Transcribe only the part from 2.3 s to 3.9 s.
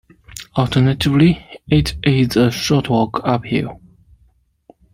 a short walk uphill.